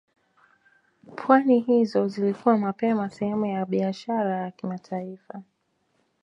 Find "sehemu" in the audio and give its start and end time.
3.09-3.45